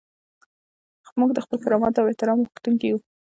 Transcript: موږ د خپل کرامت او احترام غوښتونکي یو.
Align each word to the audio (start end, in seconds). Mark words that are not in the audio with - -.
موږ 1.19 1.29
د 1.33 1.39
خپل 1.45 1.57
کرامت 1.65 1.93
او 1.97 2.09
احترام 2.09 2.39
غوښتونکي 2.43 2.85
یو. 2.91 2.97